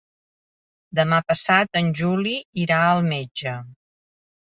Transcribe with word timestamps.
Demà 0.99 1.19
passat 1.33 1.81
en 1.83 1.93
Juli 2.01 2.35
irà 2.65 2.83
al 2.89 3.07
metge. 3.15 3.59